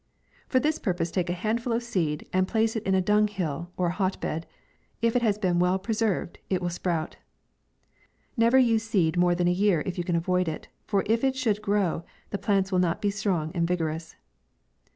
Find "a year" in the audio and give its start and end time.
9.47-9.83